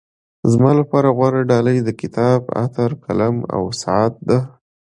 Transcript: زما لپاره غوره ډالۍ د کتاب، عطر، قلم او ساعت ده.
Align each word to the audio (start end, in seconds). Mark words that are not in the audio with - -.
زما 0.51 0.71
لپاره 0.79 1.07
غوره 1.17 1.41
ډالۍ 1.49 1.77
د 1.83 1.89
کتاب، 2.01 2.39
عطر، 2.63 2.89
قلم 3.03 3.35
او 3.55 3.63
ساعت 3.81 4.13
ده. 4.29 4.39